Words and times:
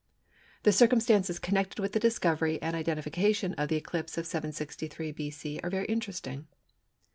The 0.63 0.71
circumstances 0.71 1.37
connected 1.37 1.79
with 1.79 1.91
the 1.93 1.99
discovery 1.99 2.59
and 2.59 2.75
identification 2.75 3.53
of 3.53 3.69
the 3.69 3.75
eclipse 3.75 4.17
of 4.17 4.25
763 4.25 5.11
B.C. 5.11 5.59
are 5.63 5.69
very 5.69 5.85
interesting. 5.85 6.47